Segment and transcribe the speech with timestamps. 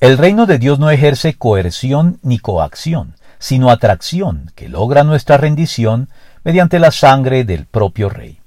[0.00, 6.08] El reino de Dios no ejerce coerción ni coacción, sino atracción que logra nuestra rendición
[6.42, 8.38] mediante la sangre del propio rey.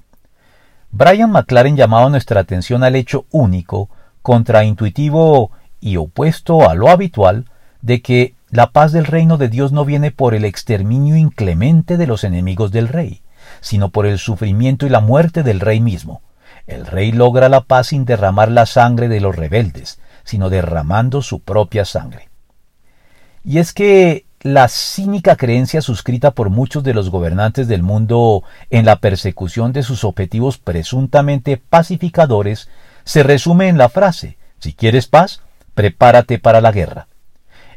[0.90, 3.92] Brian McLaren llamaba nuestra atención al hecho único,
[4.24, 7.46] contraintuitivo y opuesto a lo habitual,
[7.84, 12.08] de que la paz del reino de Dios no viene por el exterminio inclemente de
[12.08, 13.22] los enemigos del rey,
[13.62, 16.24] sino por el sufrimiento y la muerte del rey mismo.
[16.66, 21.40] El rey logra la paz sin derramar la sangre de los rebeldes, sino derramando su
[21.40, 22.30] propia sangre.
[23.44, 28.86] Y es que la cínica creencia suscrita por muchos de los gobernantes del mundo en
[28.86, 32.70] la persecución de sus objetivos presuntamente pacificadores
[33.06, 35.42] se resume en la frase si quieres paz,
[35.74, 37.08] prepárate para la guerra.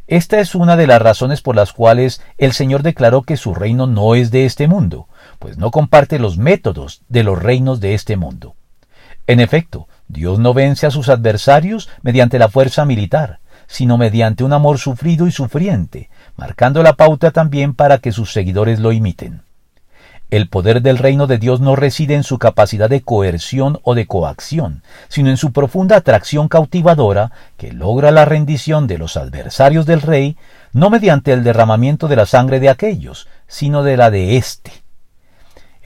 [0.07, 3.89] Esta es una de las razones por las cuales el Señor declaró que su reino
[3.89, 5.09] no es de este mundo,
[5.41, 8.55] pues no comparte los métodos de los reinos de este mundo.
[9.27, 14.53] En efecto, Dios no vence a sus adversarios mediante la fuerza militar, sino mediante un
[14.53, 19.43] amor sufrido y sufriente, marcando la pauta también para que sus seguidores lo imiten.
[20.29, 24.07] El poder del reino de Dios no reside en su capacidad de coerción o de
[24.07, 30.03] coacción, sino en su profunda atracción cautivadora que logra la rendición de los adversarios del
[30.03, 30.37] rey,
[30.73, 34.86] no mediante el derramamiento de la sangre de aquellos, sino de la de éste.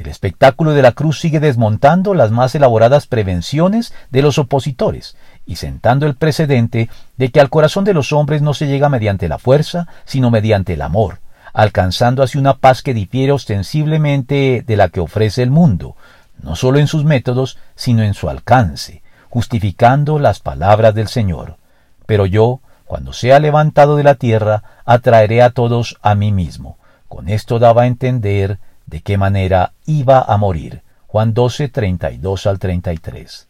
[0.01, 5.57] El espectáculo de la cruz sigue desmontando las más elaboradas prevenciones de los opositores y
[5.57, 9.37] sentando el precedente de que al corazón de los hombres no se llega mediante la
[9.37, 11.19] fuerza, sino mediante el amor,
[11.53, 15.97] alcanzando así una paz que difiere ostensiblemente de la que ofrece el mundo,
[16.43, 21.59] no sólo en sus métodos, sino en su alcance, justificando las palabras del Señor.
[22.07, 26.79] Pero yo, cuando sea levantado de la tierra, atraeré a todos a mí mismo.
[27.07, 28.61] Con esto daba a entender
[28.91, 30.83] de qué manera iba a morir.
[31.07, 33.39] Juan 12, 32 al 33.